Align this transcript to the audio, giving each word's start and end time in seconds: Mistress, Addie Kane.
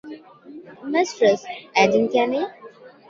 Mistress, 0.93 1.41
Addie 1.81 2.07
Kane. 2.11 2.41